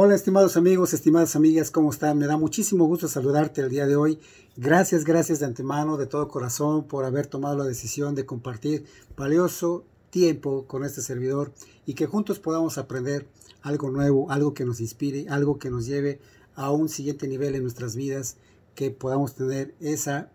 [0.00, 2.18] Hola estimados amigos, estimadas amigas, ¿cómo están?
[2.18, 4.20] Me da muchísimo gusto saludarte el día de hoy.
[4.56, 8.84] Gracias, gracias de antemano, de todo corazón, por haber tomado la decisión de compartir
[9.16, 11.52] valioso tiempo con este servidor
[11.84, 13.26] y que juntos podamos aprender
[13.60, 16.20] algo nuevo, algo que nos inspire, algo que nos lleve
[16.54, 18.36] a un siguiente nivel en nuestras vidas,
[18.76, 20.30] que podamos tener esa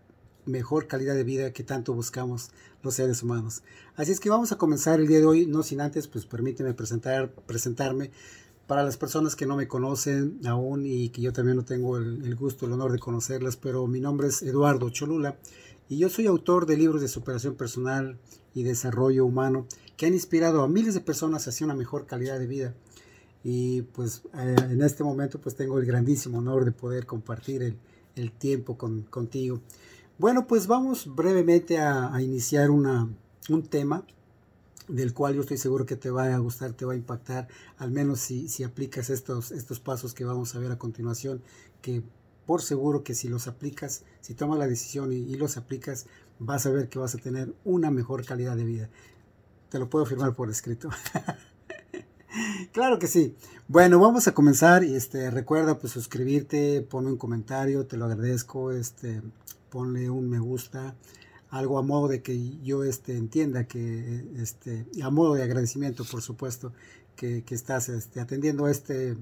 [0.45, 2.52] mejor calidad de vida que tanto buscamos
[2.82, 3.64] los seres humanos.
[3.95, 6.73] Así es que vamos a comenzar el día de hoy, no sin antes, pues permíteme
[6.73, 8.11] presentar, presentarme.
[8.67, 12.35] Para las personas que no me conocen aún y que yo también no tengo el,
[12.35, 15.38] gusto, el honor de conocerlas, pero mi nombre es Eduardo Cholula
[15.89, 18.17] y yo soy autor de libros de superación personal
[18.55, 19.67] y desarrollo humano
[19.98, 22.73] que han inspirado a miles de personas hacia una mejor calidad de vida.
[23.44, 27.75] Y pues eh, en este momento pues tengo el grandísimo honor de poder compartir
[28.16, 29.59] el, tiempo con, contigo.
[30.17, 33.09] Bueno, pues vamos brevemente a, a iniciar una,
[33.50, 34.05] un tema
[34.88, 37.92] del cual yo estoy seguro que te va a gustar, te va a impactar, al
[37.92, 41.42] menos si, si aplicas estos, estos pasos que vamos a ver a continuación,
[41.81, 42.03] que
[42.45, 46.06] por seguro que si los aplicas, si tomas la decisión y, los aplicas,
[46.40, 48.90] vas a ver que vas a tener una mejor calidad de vida.
[49.70, 50.90] Te lo puedo firmar por escrito.
[52.73, 53.36] claro que sí.
[53.68, 54.84] Bueno, vamos a comenzar.
[54.84, 58.72] Este, recuerda pues suscribirte, ponme un comentario, te lo agradezco.
[58.72, 59.22] Este,
[59.70, 60.95] ponle un me gusta
[61.54, 66.23] algo a modo de que yo este, entienda que, este, a modo de agradecimiento, por
[66.23, 66.73] supuesto,
[67.16, 69.16] que, estás este, atendiendo este,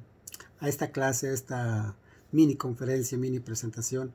[0.62, 1.98] a esta clase, a esta
[2.32, 4.14] mini conferencia, mini presentación,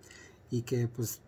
[0.50, 1.20] y que pues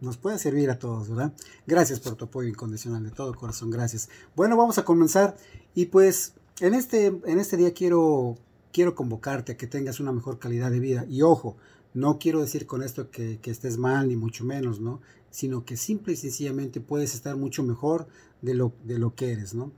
[0.00, 1.32] nos pueda servir a todos, ¿verdad?
[1.68, 4.08] Gracias por tu apoyo incondicional, de todo corazón, gracias.
[4.34, 5.36] Bueno, vamos a comenzar,
[5.72, 8.38] y pues en este, en este día quiero,
[8.72, 11.56] quiero convocarte a que tengas una mejor calidad de vida, y ojo,
[11.92, 15.00] no quiero decir con esto que, que, estés mal, ni mucho menos, ¿no?
[15.34, 18.06] Sino que simple y sencillamente puedes estar mucho mejor
[18.40, 19.72] de lo, de lo que eres, ¿no?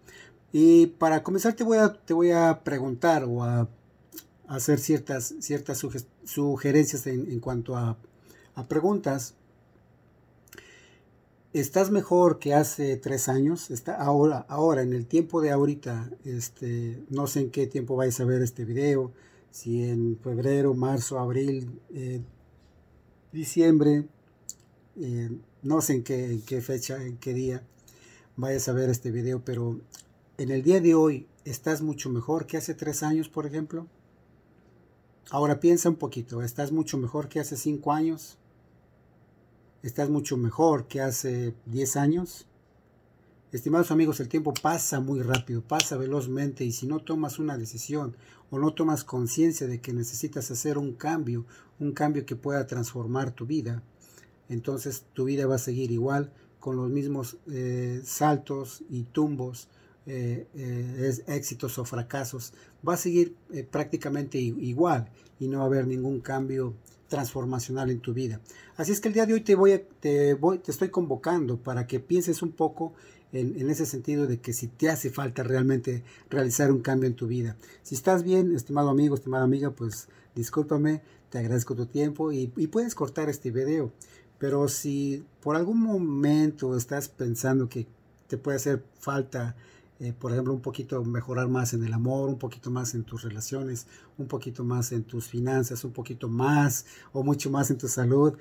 [0.52, 3.66] Y para comenzar te voy a, te voy a preguntar o a,
[4.48, 5.82] hacer ciertas, ciertas
[6.24, 7.96] sugerencias en, cuanto a,
[8.68, 9.34] preguntas.
[11.54, 13.70] ¿Estás mejor que hace tres años?
[13.70, 18.20] Está ahora, ahora, en el tiempo de ahorita, este, no sé en qué tiempo vais
[18.20, 19.10] a ver este video,
[19.50, 22.20] si en febrero, marzo, abril, eh,
[23.32, 24.06] diciembre,
[24.98, 25.30] eh,
[25.62, 27.62] no sé en qué, qué fecha, en qué día
[28.36, 29.80] vayas a ver este video, pero
[30.38, 33.86] en el día de hoy estás mucho mejor que hace tres años, por ejemplo.
[35.30, 38.38] Ahora piensa un poquito, ¿estás mucho mejor que hace cinco años?
[39.82, 42.46] ¿Estás mucho mejor que hace diez años?
[43.52, 48.16] Estimados amigos, el tiempo pasa muy rápido, pasa velozmente y si no tomas una decisión
[48.50, 51.46] o no tomas conciencia de que necesitas hacer un cambio,
[51.78, 53.82] un cambio que pueda transformar tu vida,
[54.48, 56.32] entonces tu vida va a seguir igual
[56.66, 59.68] con los mismos eh, saltos y tumbos,
[60.06, 62.52] eh, eh, éxitos o fracasos.
[62.86, 63.36] Va a seguir
[63.70, 65.08] prácticamente igual
[65.38, 66.74] y no va a haber ningún cambio
[67.08, 68.40] transformacional en tu vida.
[68.76, 71.86] Así es que el día de hoy te voy, te, voy te estoy convocando para
[71.86, 72.94] que pienses un poco
[73.32, 77.14] en, en, ese sentido de que si te hace falta realmente realizar un cambio en
[77.14, 77.56] tu vida.
[77.84, 82.66] Si estás bien, estimado amigo, estimada amiga, pues discúlpame, te agradezco tu tiempo y, y
[82.66, 83.92] puedes cortar este video.
[84.38, 87.86] Pero si por algún momento estás pensando que
[88.28, 89.56] te puede hacer falta,
[89.98, 93.22] eh, por ejemplo, un poquito mejorar más en el amor, un poquito más en tus
[93.22, 93.86] relaciones,
[94.18, 98.34] un poquito más en tus finanzas, un poquito más o mucho más en tu salud,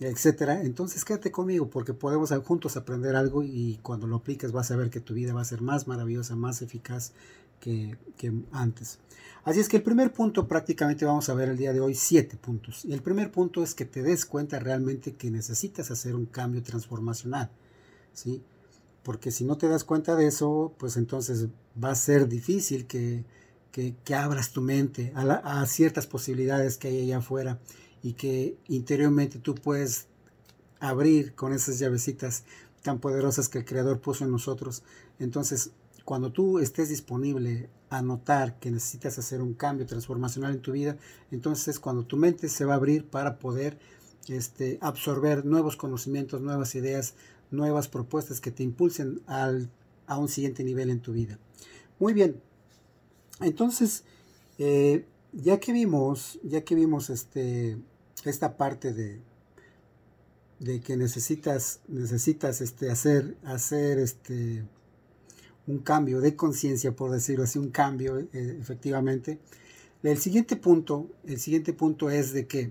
[0.00, 4.76] etcétera, entonces quédate conmigo porque podemos juntos aprender algo y cuando lo apliques vas a
[4.76, 7.12] ver que tu vida va a ser más maravillosa, más eficaz
[7.60, 7.96] que,
[8.52, 8.98] antes.
[9.44, 12.36] Así es que el primer punto prácticamente vamos a ver el día de hoy siete
[12.36, 12.84] puntos.
[12.84, 16.62] Y el primer punto es que te des cuenta realmente que necesitas hacer un cambio
[16.62, 17.50] transformacional.
[18.12, 18.42] ¿sí?
[19.02, 21.46] Porque si no te das cuenta de eso, pues entonces
[21.82, 23.24] va a ser difícil que,
[23.70, 27.60] que, abras tu mente a, a ciertas posibilidades que hay allá afuera
[28.02, 30.06] y que interiormente tú puedes
[30.80, 32.44] abrir con esas llavecitas
[32.82, 34.82] tan poderosas que el Creador puso en nosotros.
[35.18, 35.70] Entonces
[36.06, 40.96] cuando tú estés disponible a notar que necesitas hacer un cambio transformacional en tu vida,
[41.32, 43.76] entonces es cuando tu mente se va a abrir para poder
[44.28, 47.14] este, absorber nuevos conocimientos, nuevas ideas,
[47.50, 49.68] nuevas propuestas que te impulsen al,
[50.06, 51.40] a un siguiente nivel en tu vida.
[51.98, 52.40] Muy bien,
[53.40, 54.04] entonces,
[54.58, 57.78] eh, ya que vimos, ya que vimos este,
[58.24, 59.20] esta parte de,
[60.60, 64.64] de que necesitas, necesitas este, hacer, hacer este,
[65.66, 69.38] un cambio de conciencia, por decirlo así, un cambio eh, efectivamente.
[70.02, 72.70] El siguiente punto, el siguiente punto es de que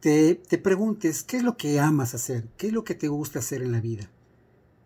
[0.00, 3.62] te, preguntes qué es lo que amas hacer, qué es lo que te gusta hacer
[3.62, 4.10] en la vida,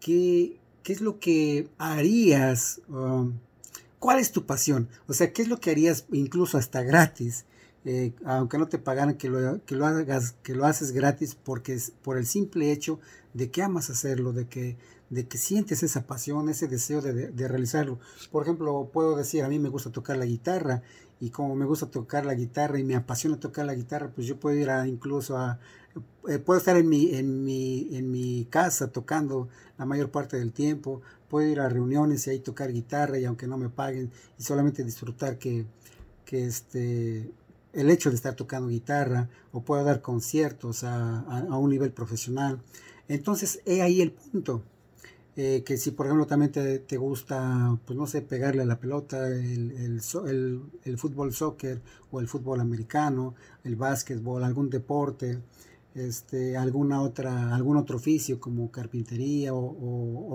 [0.00, 3.34] qué, qué es lo que harías, um,
[3.98, 4.88] ¿cuál es tu pasión?
[5.06, 7.46] O sea, ¿qué es lo que harías incluso hasta gratis?
[7.84, 11.74] Eh, aunque no te pagaran, que lo, que lo hagas, que lo haces gratis porque
[11.74, 12.98] es por el simple hecho
[13.32, 14.76] de que amas hacerlo, de que,
[15.10, 17.98] de que sientes esa pasión, ese deseo de, de, realizarlo.
[18.30, 20.82] Por ejemplo, puedo decir, a mí me gusta tocar la guitarra
[21.20, 24.38] y como me gusta tocar la guitarra y me apasiona tocar la guitarra, pues yo
[24.38, 25.58] puedo ir a, incluso a,
[26.28, 29.48] eh, puedo estar en mi, en, mi, en mi casa tocando
[29.78, 33.46] la mayor parte del tiempo, puedo ir a reuniones y ahí tocar guitarra y aunque
[33.46, 35.66] no me paguen y solamente disfrutar que,
[36.24, 37.30] que este,
[37.72, 42.60] el hecho de estar tocando guitarra o puedo dar conciertos a, a, un nivel profesional.
[43.08, 44.62] Entonces, he ahí el punto.
[45.38, 48.80] Eh, que si por ejemplo también te, te, gusta, pues no sé, pegarle a la
[48.80, 55.42] pelota, el, el, el, el fútbol soccer o el fútbol americano, el básquetbol, algún deporte,
[55.96, 59.60] este, alguna otra, algún otro oficio como carpintería o,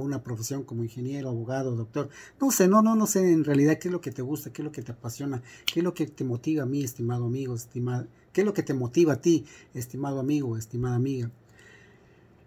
[0.02, 2.10] una profesión como ingeniero, abogado, doctor.
[2.40, 4.64] No sé, no, no, no sé en realidad qué es lo que te gusta, qué
[4.64, 7.56] es lo que te apasiona, qué es lo que te motiva a mí, estimado amigo,
[7.56, 11.30] estimado, qué es lo que te motiva a ti, estimado amigo, estimada amiga.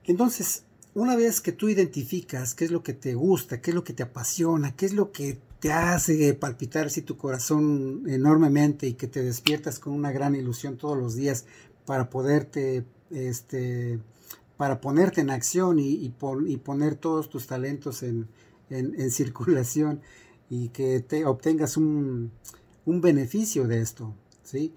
[0.07, 3.85] Entonces, una vez que tú identificas qué es lo que te gusta, qué es lo
[3.85, 8.95] que te apasiona, qué es lo que te hace palpitar así tu corazón enormemente y
[8.95, 11.47] que te despiertas con una gran ilusión todos los días
[11.87, 13.99] para poderte este,
[14.57, 18.29] para ponerte en acción y, poner todos tus talentos en,
[19.11, 20.01] circulación
[20.51, 22.33] y que te obtengas un,
[22.87, 24.75] beneficio de esto, ¿sí?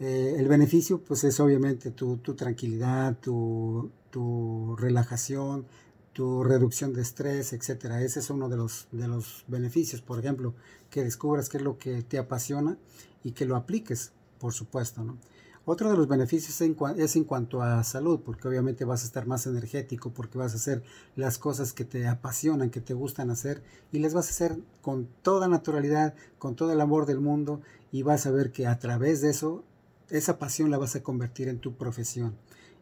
[0.00, 3.90] Eh, el beneficio pues es obviamente tu, tranquilidad, tu,
[4.78, 5.66] relajación,
[6.12, 8.02] tu reducción de estrés, etcétera.
[8.02, 10.54] Ese es uno de los, de los beneficios, por ejemplo,
[10.90, 12.76] que descubras qué es lo que te apasiona
[13.22, 15.18] y que lo apliques, por supuesto, ¿no?
[15.66, 19.46] Otro de los beneficios es en cuanto a salud, porque obviamente vas a estar más
[19.46, 20.82] energético, porque vas a hacer
[21.16, 25.08] las cosas que te apasionan, que te gustan hacer, y las vas a hacer con
[25.22, 27.62] toda naturalidad, con todo el amor del mundo,
[27.92, 29.64] y vas a ver que a través de eso,
[30.10, 32.36] esa pasión la vas a convertir en tu profesión.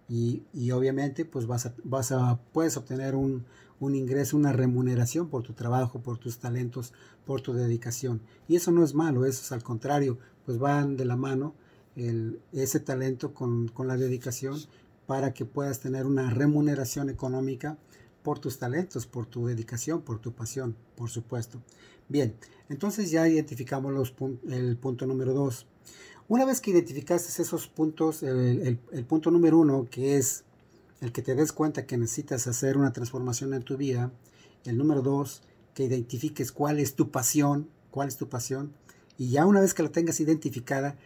[0.09, 0.43] Y,
[0.73, 3.47] obviamente pues vas a, vas a, puedes obtener un,
[3.81, 6.93] un ingreso, una remuneración por tu trabajo, por tus talentos,
[7.25, 8.21] por tu dedicación.
[8.47, 11.55] Y eso no es malo, eso es al contrario, pues van de la mano
[12.53, 14.59] ese talento con, la dedicación
[15.07, 17.77] para que puedas tener una remuneración económica
[18.23, 21.61] por tus talentos, por tu dedicación, por tu pasión, por supuesto.
[22.09, 22.37] Bien,
[22.69, 24.15] entonces ya identificamos los
[24.49, 25.67] el punto número dos.
[26.29, 30.45] Una vez que identificaste esos puntos, el, punto número uno, que es
[31.01, 34.13] el que te des cuenta que necesitas hacer una transformación en tu vida,
[34.65, 35.43] el número dos,
[35.75, 38.73] que identifiques cuál es tu pasión, cuál es tu pasión,
[39.19, 40.97] y ya una vez que la tengas identificada,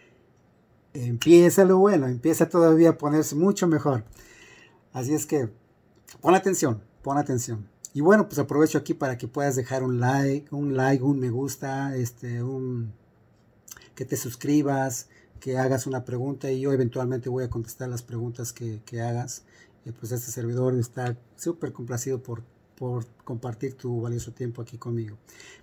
[0.93, 4.05] empieza lo bueno, empieza todavía a ponerse mucho mejor.
[4.93, 5.51] Así es que
[6.21, 7.69] pon atención, pon atención.
[7.95, 11.31] Y bueno, pues aprovecho aquí para que puedas dejar un like, un like, un me
[11.31, 12.93] gusta, este, un
[13.97, 15.09] que te suscribas,
[15.41, 19.43] que hagas una pregunta y yo eventualmente voy a contestar las preguntas que, que hagas.
[19.85, 22.43] Y pues este servidor está súper complacido por
[22.77, 25.17] por compartir tu valioso tiempo aquí conmigo.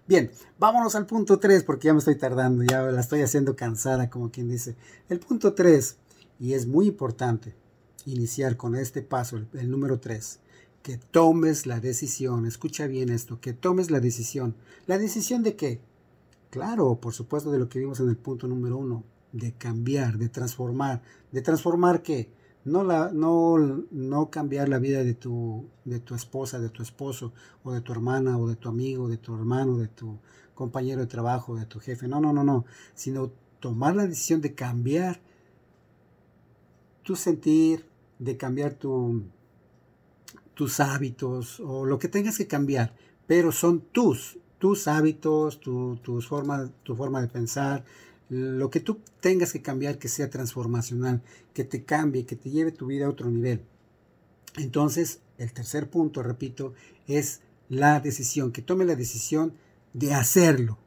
[0.07, 4.09] Bien, vámonos al punto 3 porque ya me estoy tardando, ya la estoy haciendo cansada
[4.09, 4.75] como quien dice.
[5.07, 5.95] El punto 3,
[6.39, 7.55] y es muy importante
[8.05, 10.39] iniciar con este paso, el, número 3,
[10.81, 14.55] que tomes la decisión, escucha bien esto, que tomes la decisión.
[14.87, 15.79] ¿La decisión de qué?
[16.53, 20.29] Claro, por supuesto de lo que vimos en el punto número 1, de cambiar, de
[20.29, 21.01] transformar.
[21.31, 22.31] ¿De transformar qué?
[22.63, 23.57] no, la, no,
[23.89, 27.33] no cambiar la vida de tu, de tu esposa, de tu esposo,
[27.63, 30.19] o de tu hermana, o de tu amigo, de tu hermano, de tu
[30.53, 32.07] compañero de trabajo, de tu jefe.
[32.07, 32.65] No, no, no, no.
[32.93, 35.21] Sino tomar la decisión de cambiar
[37.01, 39.23] tu sentir, de cambiar tu,
[40.53, 42.95] tus hábitos, o lo que tengas que cambiar.
[43.25, 47.83] Pero son tus, tus hábitos, tu, tus formas, tu forma de pensar,
[48.29, 51.21] lo que tú tengas que cambiar que sea transformacional,
[51.53, 53.65] que te cambie, que te lleve tu vida a otro nivel.
[54.55, 56.73] Entonces, el tercer punto, repito,
[57.07, 59.51] es la decisión, que tome la decisión
[59.91, 60.77] de hacerlo,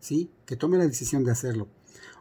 [0.00, 0.28] ¿sí?
[0.44, 1.68] Que tome la decisión de hacerlo.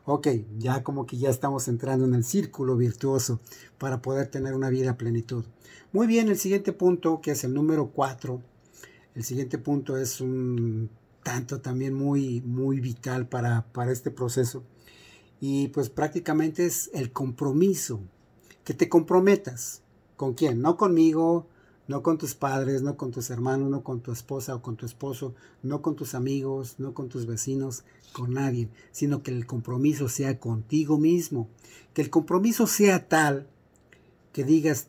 [0.05, 0.27] Ok,
[0.59, 3.39] ya como que ya estamos entrando en el círculo virtuoso
[3.79, 5.43] para poder tener una vida a plenitud.
[5.91, 8.43] Muy bien, el siguiente punto, que es el número cuatro,
[9.15, 10.91] el siguiente punto es un
[11.23, 14.63] tanto también muy, muy vital para, para este proceso.
[15.41, 18.01] Y pues prácticamente es el compromiso,
[18.63, 19.81] que te comprometas.
[20.17, 20.61] ¿Con quién?
[20.61, 21.47] No conmigo,
[21.88, 24.85] no con tus padres, no con tus hermanos, no con tu esposa o con tu
[24.85, 25.33] esposo,
[25.63, 27.83] no con tus amigos, no con tus vecinos,
[28.13, 31.47] con nadie, sino que el compromiso sea contigo mismo.
[31.93, 33.47] Que el compromiso sea tal
[34.33, 34.88] que digas,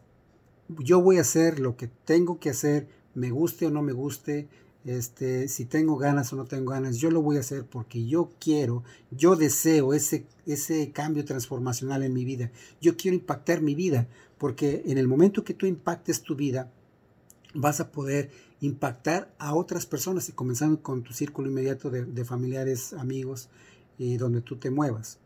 [0.68, 4.48] yo voy a hacer lo que tengo que hacer, me guste o no me guste,
[4.84, 8.32] este, si tengo ganas o no tengo ganas, yo lo voy a hacer porque yo
[8.38, 12.50] quiero, yo deseo ese, ese cambio transformacional en mi vida.
[12.80, 14.08] Yo quiero impactar mi vida,
[14.38, 16.72] porque en el momento que tú impactes tu vida,
[17.54, 22.92] vas a poder impactar a otras personas, y comenzando con tu círculo inmediato de, familiares,
[22.92, 23.48] amigos,
[23.98, 25.18] y donde tú te muevas.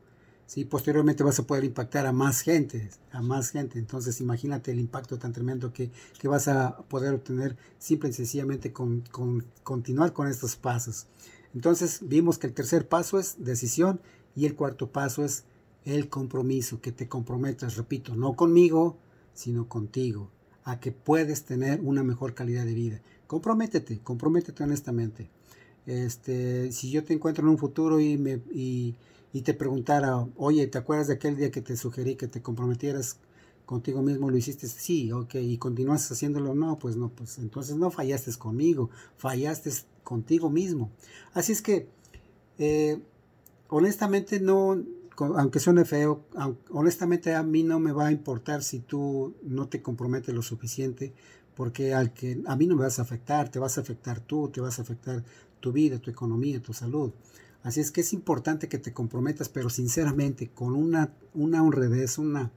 [0.46, 0.64] ¿Sí?
[0.64, 3.78] Posteriormente vas a poder impactar a más gente, a más gente.
[3.78, 5.90] Entonces imagínate el impacto tan tremendo que,
[6.24, 11.06] vas a poder obtener simple y sencillamente con, con, continuar con estos pasos.
[11.54, 14.00] Entonces vimos que el tercer paso es decisión
[14.34, 15.44] y el cuarto paso es
[15.84, 18.96] el compromiso, que te comprometas, repito, no conmigo,
[19.34, 20.30] sino contigo,
[20.64, 23.00] a que puedes tener una mejor calidad de vida.
[23.26, 25.28] Comprométete, comprométete honestamente.
[25.86, 28.40] Este, si yo te encuentro en un futuro y me,
[29.34, 33.18] y te preguntara, oye, ¿te acuerdas de aquel día que te sugerí que te comprometieras
[33.66, 34.30] contigo mismo?
[34.30, 34.68] ¿Lo hiciste?
[34.68, 39.72] Sí, ok, y continúas haciéndolo, no, pues no, pues entonces no fallaste conmigo, fallaste
[40.04, 40.92] contigo mismo.
[41.32, 41.88] Así es que,
[42.58, 43.02] eh,
[43.68, 44.80] honestamente no,
[45.18, 46.22] aunque suene feo,
[46.70, 51.12] honestamente a mí no me va a importar si tú no te comprometes lo suficiente,
[51.56, 54.48] porque al que a mí no me vas a afectar, te vas a afectar tú,
[54.48, 55.24] te vas a afectar
[55.58, 57.10] tu vida, tu economía, tu salud.
[57.64, 62.52] Así es que es importante que te comprometas, pero sinceramente, con una, una honradez, una,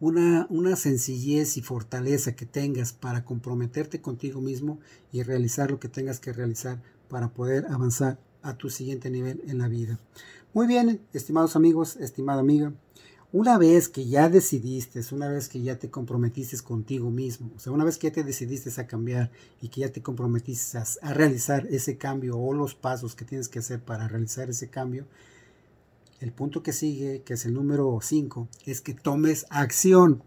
[0.00, 4.80] una, una sencillez y fortaleza que tengas para comprometerte contigo mismo
[5.12, 9.58] y realizar lo que tengas que realizar para poder avanzar a tu siguiente nivel en
[9.58, 10.00] la vida.
[10.54, 12.72] Muy bien, estimados amigos, estimada amiga,
[13.32, 17.72] una vez que ya decidiste, una vez que ya te comprometiste contigo mismo, o sea,
[17.72, 19.30] una vez que ya te decidiste a cambiar
[19.60, 23.58] y que ya te comprometiste a, realizar ese cambio o los pasos que tienes que
[23.58, 25.06] hacer para realizar ese cambio,
[26.20, 30.22] el punto que sigue, que es el número 5, es que tomes acción.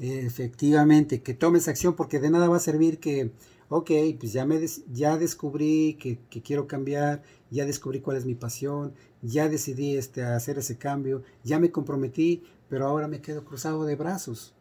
[0.00, 3.30] Efectivamente, que tomes acción porque de nada va a servir que,
[3.68, 4.60] ok, pues ya, me
[4.92, 10.22] ya descubrí que, que quiero cambiar, ya descubrí cuál es mi pasión, ya decidí este,
[10.22, 14.54] hacer ese cambio, ya me comprometí, pero ahora me quedo cruzado de brazos.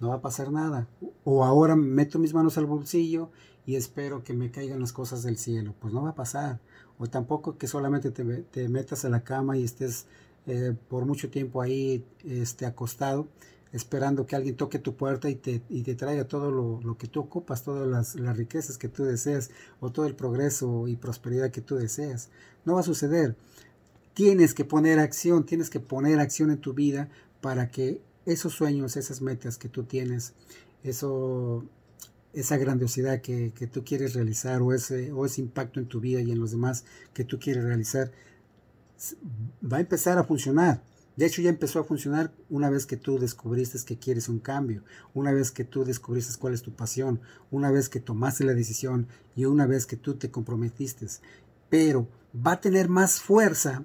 [0.00, 0.88] No va a pasar nada.
[1.24, 3.30] O ahora meto mis manos al bolsillo
[3.64, 5.74] y espero que me caigan las cosas del cielo.
[5.80, 6.60] Pues no va a pasar.
[6.98, 10.06] O tampoco que solamente te, metas a la cama y estés
[10.46, 13.26] eh, por mucho tiempo ahí este, acostado
[13.72, 17.20] esperando que alguien toque tu puerta y te, y te traiga todo lo, que tú
[17.20, 21.60] ocupas, todas las, las, riquezas que tú deseas o todo el progreso y prosperidad que
[21.60, 22.30] tú deseas.
[22.64, 23.36] No va a suceder.
[24.14, 28.96] Tienes que poner acción, tienes que poner acción en tu vida para que esos sueños,
[28.96, 30.34] esas metas que tú tienes,
[30.82, 31.64] eso,
[32.32, 36.32] esa grandiosidad que, tú quieres realizar o ese, o ese impacto en tu vida y
[36.32, 38.10] en los demás que tú quieres realizar,
[39.62, 40.82] va a empezar a funcionar.
[41.16, 44.82] De hecho, ya empezó a funcionar una vez que tú descubriste que quieres un cambio,
[45.14, 47.20] una vez que tú descubriste cuál es tu pasión,
[47.50, 51.06] una vez que tomaste la decisión y una vez que tú te comprometiste.
[51.70, 53.84] Pero va a tener más fuerza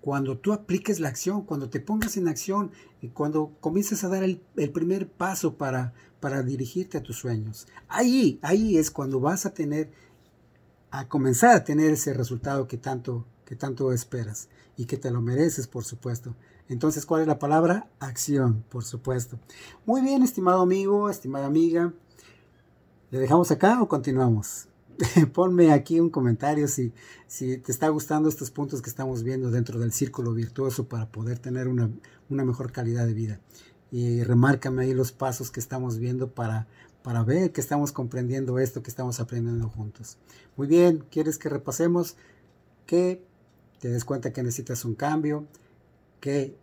[0.00, 2.70] cuando tú apliques la acción, cuando te pongas en acción
[3.00, 4.40] y cuando comiences a dar el,
[4.72, 7.66] primer paso para, para dirigirte a tus sueños.
[7.88, 9.90] Ahí, ahí es cuando vas a tener,
[10.92, 15.20] a comenzar a tener ese resultado que tanto, que tanto esperas y que te lo
[15.20, 16.36] mereces, por supuesto.
[16.68, 17.88] Entonces, ¿cuál es la palabra?
[17.98, 19.38] Acción, por supuesto.
[19.86, 21.92] Muy bien, estimado amigo, estimada amiga.
[23.10, 24.68] ¿Le dejamos acá o continuamos?
[25.32, 26.92] ponme aquí un comentario si,
[27.26, 31.38] si te está gustando estos puntos que estamos viendo dentro del círculo virtuoso para poder
[31.38, 31.90] tener una,
[32.28, 33.40] mejor calidad de vida.
[33.90, 36.66] Y remárcame ahí los pasos que estamos viendo para,
[37.02, 40.18] para ver que estamos comprendiendo esto que estamos aprendiendo juntos.
[40.56, 42.16] Muy bien, ¿quieres que repasemos?
[42.84, 43.24] Que
[43.80, 45.46] te des cuenta que necesitas un cambio,
[46.20, 46.56] que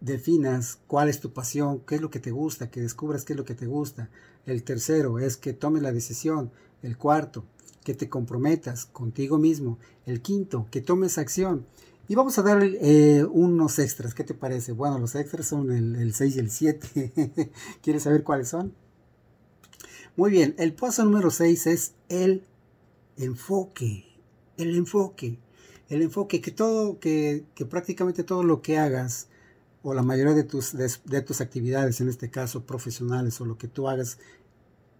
[0.00, 3.36] definas cuál es tu pasión, qué es lo que te gusta, que descubras qué es
[3.36, 4.10] lo que te gusta.
[4.44, 6.50] El tercero es que tomes la decisión
[6.82, 7.44] el cuarto,
[7.84, 9.78] que te comprometas contigo mismo.
[10.06, 11.66] El quinto, que tomes acción.
[12.08, 14.14] Y vamos a dar eh, unos extras.
[14.14, 14.72] ¿Qué te parece?
[14.72, 17.50] Bueno, los extras son el, 6 y el 7.
[17.82, 18.74] ¿Quieres saber cuáles son?
[20.16, 22.44] Muy bien, el paso número 6 es el
[23.16, 24.04] enfoque.
[24.56, 25.38] El enfoque.
[25.88, 29.28] El enfoque, que todo, que, prácticamente todo lo que hagas,
[29.82, 33.68] o la mayoría de tus, de tus actividades, en este caso profesionales, o lo que
[33.68, 34.18] tú hagas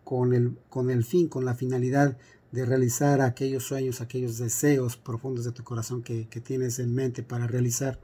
[0.04, 2.16] con el, con el fin, con la finalidad
[2.52, 7.46] de realizar aquellos sueños, aquellos deseos profundos de tu corazón que, tienes en mente para
[7.46, 7.98] realizar,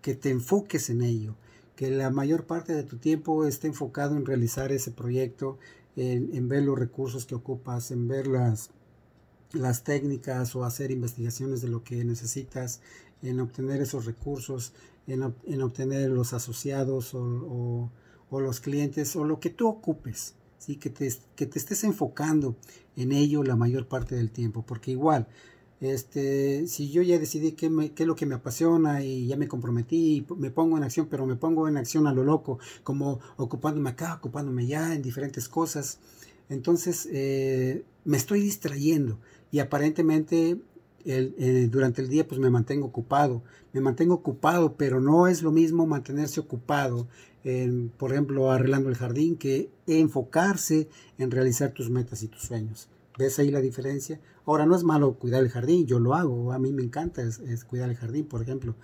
[0.00, 1.36] que te enfoques en ello,
[1.76, 5.58] que la mayor parte de tu tiempo esté enfocado en realizar ese proyecto,
[5.94, 8.70] en, ver los recursos que ocupas, en ver las,
[9.52, 12.80] las técnicas o hacer investigaciones de lo que necesitas,
[13.22, 14.72] en obtener esos recursos,
[15.06, 17.90] en, en obtener los asociados o,
[18.30, 20.76] o, los clientes o lo que tú ocupes ¿sí?
[20.76, 22.56] que, te, que te estés enfocando
[22.96, 25.26] en ello la mayor parte del tiempo, porque igual,
[25.80, 29.48] este, si yo ya decidí qué, qué, es lo que me apasiona y ya me
[29.48, 33.20] comprometí, y me pongo en acción, pero me pongo en acción a lo loco, como
[33.36, 35.98] ocupándome acá, ocupándome ya en diferentes cosas,
[36.48, 39.18] entonces eh, me estoy distrayendo
[39.50, 40.58] y aparentemente
[41.04, 45.52] eh, durante el día pues me mantengo ocupado, me mantengo ocupado, pero no es lo
[45.52, 47.08] mismo mantenerse ocupado,
[47.44, 52.88] en, por ejemplo, arreglando el jardín, que enfocarse en realizar tus metas y tus sueños.
[53.18, 54.20] ¿Ves ahí la diferencia?
[54.46, 57.64] Ahora, no es malo cuidar el jardín, yo lo hago, a mí me encanta es,
[57.64, 58.74] cuidar el jardín, por ejemplo,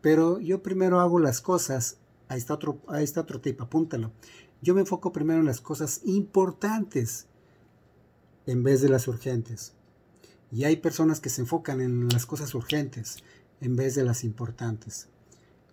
[0.00, 4.12] pero yo primero hago las cosas, ahí está otro, ahí está otro tip, apúntalo.
[4.62, 7.26] Yo me enfoco primero en las cosas importantes
[8.46, 9.72] en vez de las urgentes.
[10.50, 13.16] Y hay personas que se enfocan en las cosas urgentes
[13.60, 15.08] en vez de las importantes.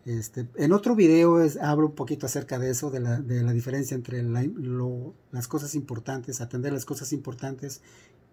[0.06, 5.48] Este, en otro video hablo un poquito acerca de eso, de la, diferencia entre las
[5.48, 7.82] cosas importantes, atender las cosas importantes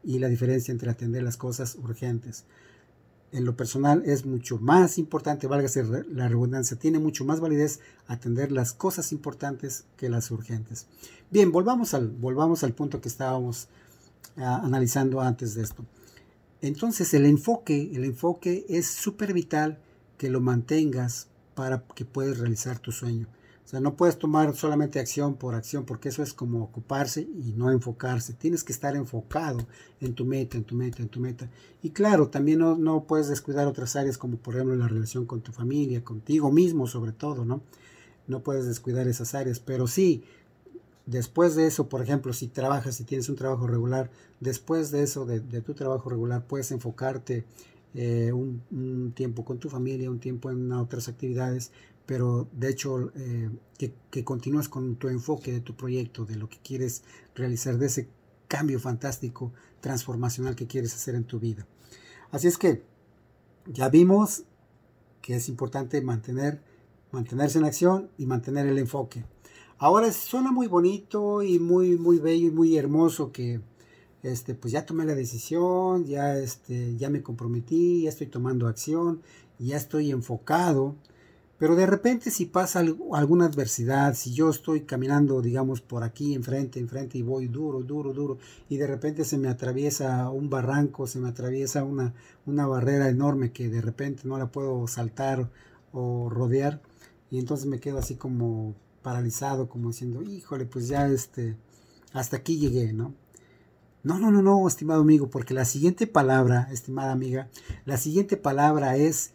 [0.02, 2.44] y la diferencia entre atender las cosas urgentes.
[3.30, 8.50] En lo personal es mucho más importante, válgase la redundancia, tiene mucho más validez atender
[8.50, 10.86] las cosas importantes que las urgentes.
[11.30, 13.68] Bien, volvamos al, volvamos al punto que estábamos
[14.36, 15.84] analizando antes de esto.
[16.60, 19.78] Entonces el enfoque, el enfoque es súper vital
[20.16, 23.28] que lo mantengas para que puedas realizar tu sueño.
[23.68, 27.52] O sea, no puedes tomar solamente acción por acción, porque eso es como ocuparse y
[27.54, 28.32] no enfocarse.
[28.32, 29.58] Tienes que estar enfocado
[30.00, 31.50] en tu meta, en tu meta, en tu meta.
[31.82, 35.42] Y claro, también no, no puedes descuidar otras áreas como por ejemplo la relación con
[35.42, 37.60] tu familia, contigo mismo sobre todo, ¿no?
[38.26, 40.24] No puedes descuidar esas áreas, pero sí,
[41.08, 44.10] Después de eso, por ejemplo, si trabajas, si tienes un trabajo regular,
[44.40, 47.46] después de eso, de, tu trabajo regular, puedes enfocarte
[47.94, 51.72] eh, un, tiempo con tu familia, un tiempo en otras actividades,
[52.04, 53.48] pero de hecho eh,
[53.78, 57.02] que, que continúas con tu enfoque de tu proyecto, de lo que quieres
[57.34, 58.08] realizar, de ese
[58.46, 59.50] cambio fantástico,
[59.80, 61.66] transformacional que quieres hacer en tu vida.
[62.32, 62.82] Así es que
[63.64, 64.44] ya vimos
[65.22, 66.60] que es importante mantener,
[67.12, 69.24] mantenerse en acción y mantener el enfoque.
[69.80, 73.60] Ahora suena muy bonito y muy, muy bello y muy hermoso que
[74.24, 79.22] este, pues ya tomé la decisión, ya, este, ya me comprometí, ya estoy tomando acción,
[79.60, 80.96] ya estoy enfocado.
[81.58, 86.80] Pero de repente si pasa alguna adversidad, si yo estoy caminando, digamos, por aquí, enfrente,
[86.80, 88.38] enfrente, y voy duro, duro, duro,
[88.68, 92.14] y de repente se me atraviesa un barranco, se me atraviesa una,
[92.46, 95.50] una barrera enorme que de repente no la puedo saltar
[95.92, 96.80] o rodear,
[97.30, 101.56] y entonces me quedo así como paralizado, como diciendo, híjole, pues ya este,
[102.12, 103.14] hasta aquí llegué, ¿no?
[104.02, 107.48] No, no, no, no, estimado amigo, porque la siguiente palabra, estimada amiga,
[107.84, 109.32] la siguiente palabra es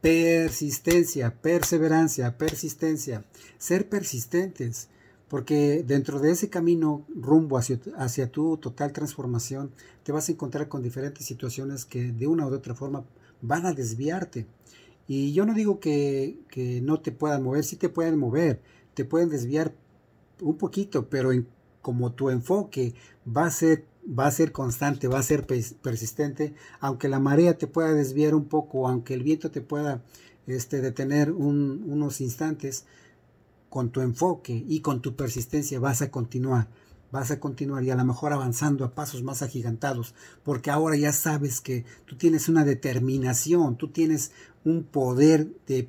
[0.00, 3.24] persistencia, perseverancia, persistencia,
[3.58, 4.88] ser persistentes,
[5.28, 9.70] porque dentro de ese camino rumbo hacia, hacia tu total transformación,
[10.02, 13.04] te vas a encontrar con diferentes situaciones que de una u otra forma
[13.40, 14.46] van a desviarte.
[15.06, 18.60] Y yo no digo que, que no te puedan mover, sí te pueden mover,
[19.00, 19.72] te pueden desviar
[20.42, 21.30] un poquito, pero
[21.80, 22.92] como tu enfoque
[23.26, 27.66] va a ser va a ser constante, va a ser persistente, aunque la marea te
[27.66, 30.02] pueda desviar un poco, aunque el viento te pueda
[30.46, 32.84] este, detener unos instantes,
[33.70, 36.68] con tu enfoque y con tu persistencia vas a continuar,
[37.10, 41.12] vas a continuar y a lo mejor avanzando a pasos más agigantados, porque ahora ya
[41.12, 44.32] sabes que tú tienes una determinación, tú tienes
[44.64, 45.88] un poder de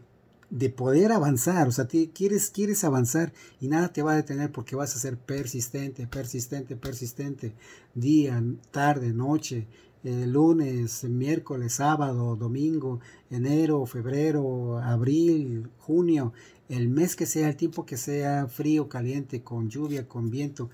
[0.51, 4.75] de poder avanzar, o sea, quieres, quieres avanzar y nada te va a detener porque
[4.75, 7.53] vas a ser persistente, persistente, persistente,
[7.95, 9.67] día, tarde, noche,
[10.03, 16.33] eh, lunes, miércoles, sábado, domingo, enero, febrero, abril, junio,
[16.67, 20.69] el mes que sea, el tiempo que sea, frío, caliente, con lluvia, con viento,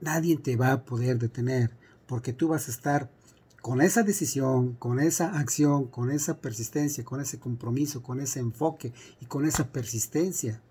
[0.00, 1.72] nadie te va a poder detener
[2.06, 3.10] porque tú vas a estar
[3.60, 8.92] con esa decisión, con esa acción, con esa persistencia, con ese compromiso, con ese enfoque
[9.20, 10.62] y con esa persistencia.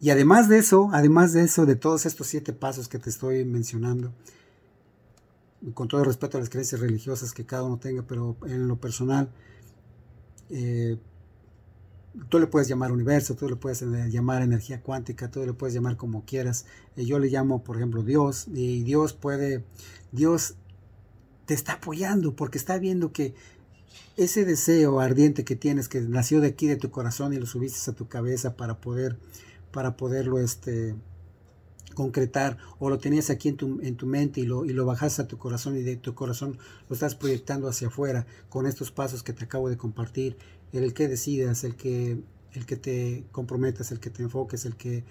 [0.00, 3.44] Y además de eso, además de eso, de todos estos siete pasos que te estoy
[3.44, 4.12] mencionando,
[5.74, 8.80] con todo el respeto a las creencias religiosas que cada uno tenga, pero en lo
[8.80, 9.28] personal,
[10.50, 10.98] eh,
[12.28, 15.74] tú le puedes llamar universo, tú le puedes eh, llamar energía cuántica, tú le puedes
[15.74, 16.66] llamar como quieras.
[16.96, 19.64] Eh, yo le llamo, por ejemplo, Dios, y Dios puede,
[20.12, 20.54] Dios
[21.48, 23.34] te está apoyando porque está viendo que
[24.18, 27.90] ese deseo ardiente que tienes, que nació de aquí de tu corazón y lo subiste
[27.90, 29.18] a tu cabeza para poder,
[29.72, 30.94] para poderlo este,
[31.94, 35.20] concretar, o lo tenías aquí en tu, en tu mente y lo, y lo bajas
[35.20, 39.22] a tu corazón y de tu corazón lo estás proyectando hacia afuera con estos pasos
[39.22, 40.36] que te acabo de compartir,
[40.74, 42.20] el que decidas, el que,
[42.52, 45.04] el que te comprometas, el que te enfoques, el que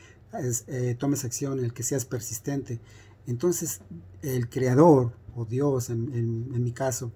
[0.68, 2.80] eh, tomes acción, el que seas persistente.
[3.26, 3.82] Entonces,
[4.22, 7.12] el creador, o Dios en, mi caso,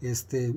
[0.00, 0.54] este,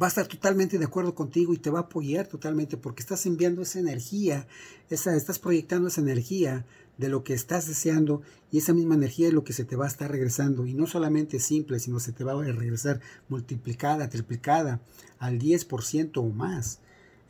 [0.00, 3.24] va a estar totalmente de acuerdo contigo y te va a apoyar totalmente porque estás
[3.24, 4.48] enviando esa energía,
[4.90, 6.66] esa, estás proyectando esa energía
[6.98, 9.84] de lo que estás deseando y esa misma energía es lo que se te va
[9.84, 14.80] a estar regresando y no solamente simple, sino se te va a regresar multiplicada, triplicada
[15.18, 16.80] al 10% o más.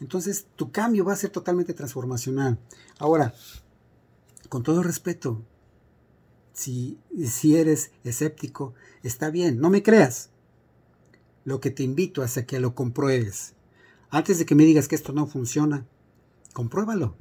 [0.01, 2.59] Entonces tu cambio va a ser totalmente transformacional.
[2.99, 3.35] Ahora,
[4.49, 5.43] con todo respeto,
[6.57, 6.99] si,
[7.55, 10.31] eres escéptico, está bien, no me creas,
[11.45, 13.53] lo que te invito es a que lo compruebes.
[14.11, 15.87] Antes de que me digas que esto no funciona,
[16.55, 17.15] compruébalo,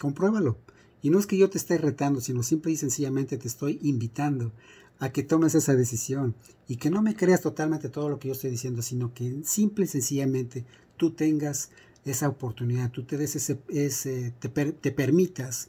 [0.00, 0.58] compruébalo.
[1.02, 4.52] Y no es que yo te esté retando, sino simple y sencillamente te estoy invitando
[4.98, 6.34] a que tomes esa decisión
[6.66, 9.84] y que no me creas totalmente todo lo que yo estoy diciendo, sino que simple
[9.84, 10.64] y sencillamente
[10.96, 11.70] tú tengas
[12.04, 15.68] esa oportunidad, tú te des ese, ese te permitas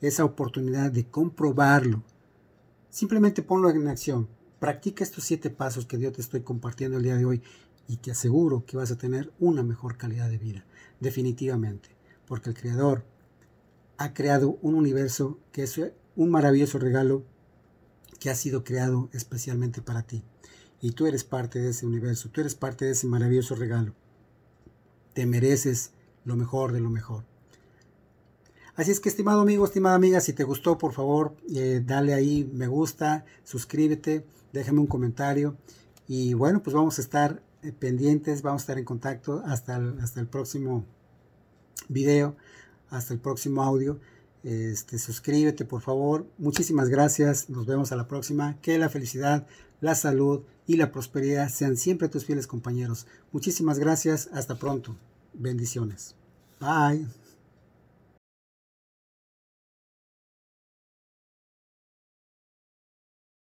[0.00, 2.02] esa oportunidad de comprobarlo.
[2.96, 4.26] Simplemente ponlo en acción.
[4.58, 7.42] Practica estos siete pasos que yo te estoy compartiendo el día de hoy
[7.86, 10.64] y te aseguro que vas a tener una mejor calidad de vida,
[10.98, 11.90] definitivamente,
[12.26, 13.04] porque el Creador
[13.98, 15.78] ha creado un universo que es
[16.16, 17.22] un maravilloso regalo
[18.18, 20.24] que ha sido creado especialmente para ti.
[20.80, 23.92] Y tú eres parte de ese universo, tú eres parte de ese maravilloso regalo.
[25.12, 25.90] Te mereces
[26.24, 27.24] lo mejor de lo mejor.
[28.76, 32.48] Así es que, estimado amigo, estimada amiga, si te gustó, por favor, eh, dale ahí
[32.52, 34.24] me gusta, suscríbete
[34.56, 35.56] déjame un comentario
[36.08, 39.98] y bueno, pues vamos a estar eh, pendientes, vamos a estar en contacto hasta el,
[40.00, 40.84] hasta el próximo
[41.88, 42.36] video,
[42.90, 44.00] hasta el próximo audio.
[44.42, 46.26] Este, suscríbete por favor.
[46.38, 47.50] Muchísimas gracias.
[47.50, 48.60] Nos vemos a la próxima.
[48.60, 49.46] Que la felicidad,
[49.80, 53.06] la salud y la prosperidad sean siempre tus fieles compañeros.
[53.32, 54.28] Muchísimas gracias.
[54.32, 54.96] Hasta pronto.
[55.34, 56.14] Bendiciones.
[56.60, 57.25] Bye.